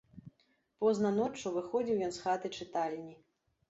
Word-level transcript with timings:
Позна 0.85 1.13
ноччу 1.19 1.53
выходзіў 1.59 2.05
ён 2.09 2.19
з 2.19 2.27
хаты-чытальні. 2.27 3.13